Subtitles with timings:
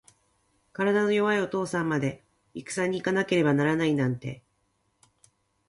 [0.73, 2.23] 体の弱いお父さんまで、
[2.55, 4.41] いくさに行かなければならないなんて。